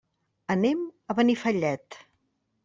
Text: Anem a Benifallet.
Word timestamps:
Anem 0.53 0.81
a 1.13 1.17
Benifallet. 1.19 2.01